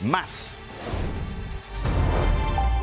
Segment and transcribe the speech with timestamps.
[0.00, 0.54] más.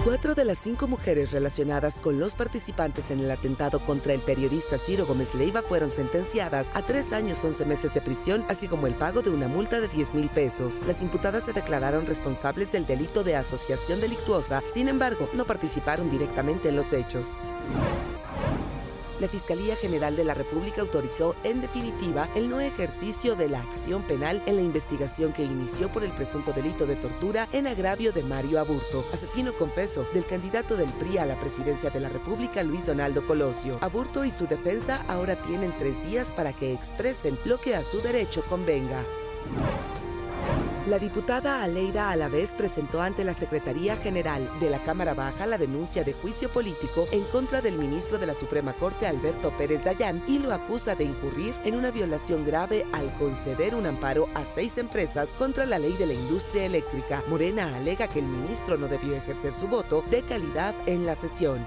[0.06, 4.78] Cuatro de las cinco mujeres relacionadas con los participantes en el atentado contra el periodista
[4.78, 8.94] Ciro Gómez Leiva fueron sentenciadas a tres años, once meses de prisión, así como el
[8.94, 10.84] pago de una multa de 10 mil pesos.
[10.86, 16.70] Las imputadas se declararon responsables del delito de asociación delictuosa, sin embargo, no participaron directamente
[16.70, 17.36] en los hechos.
[19.20, 24.04] La Fiscalía General de la República autorizó, en definitiva, el no ejercicio de la acción
[24.04, 28.24] penal en la investigación que inició por el presunto delito de tortura en agravio de
[28.24, 32.86] Mario Aburto, asesino confeso del candidato del PRI a la presidencia de la República, Luis
[32.86, 33.78] Donaldo Colosio.
[33.80, 38.02] Aburto y su defensa ahora tienen tres días para que expresen lo que a su
[38.02, 39.06] derecho convenga.
[40.88, 46.04] La diputada Aleida Alavés presentó ante la Secretaría General de la Cámara Baja la denuncia
[46.04, 50.38] de juicio político en contra del ministro de la Suprema Corte Alberto Pérez Dayán y
[50.38, 55.34] lo acusa de incurrir en una violación grave al conceder un amparo a seis empresas
[55.34, 57.24] contra la ley de la industria eléctrica.
[57.28, 61.66] Morena alega que el ministro no debió ejercer su voto de calidad en la sesión.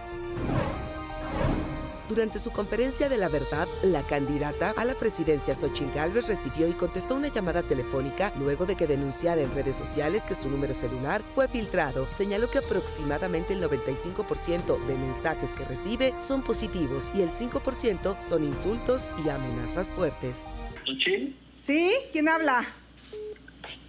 [2.08, 6.72] Durante su conferencia de la verdad, la candidata a la presidencia Xochitl Gálvez recibió y
[6.72, 11.22] contestó una llamada telefónica luego de que denunciara en redes sociales que su número celular
[11.34, 12.06] fue filtrado.
[12.10, 18.42] Señaló que aproximadamente el 95% de mensajes que recibe son positivos y el 5% son
[18.42, 20.46] insultos y amenazas fuertes.
[20.86, 21.34] ¿Xochitl?
[21.58, 21.92] ¿Sí?
[22.10, 22.66] ¿Quién habla?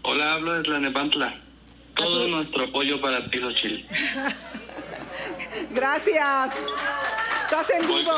[0.01, 1.41] Hola, hablo de Tlanepantla.
[1.95, 3.85] Todo nuestro apoyo para ti, Xochitl.
[5.73, 6.53] Gracias.
[7.51, 8.11] Estás en vivo.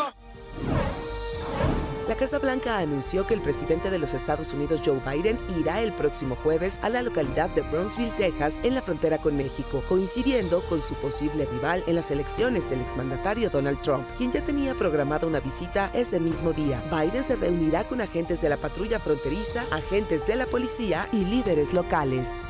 [2.06, 5.94] La Casa Blanca anunció que el presidente de los Estados Unidos, Joe Biden, irá el
[5.94, 10.82] próximo jueves a la localidad de Brownsville, Texas, en la frontera con México, coincidiendo con
[10.82, 15.40] su posible rival en las elecciones, el exmandatario Donald Trump, quien ya tenía programada una
[15.40, 16.84] visita ese mismo día.
[16.92, 21.74] Biden se reunirá con agentes de la patrulla fronteriza, agentes de la policía y líderes
[21.74, 22.44] locales.